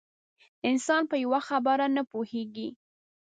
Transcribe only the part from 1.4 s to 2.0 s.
خبره